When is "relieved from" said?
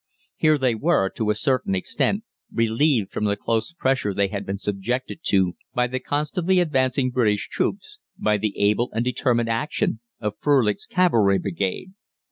2.51-3.25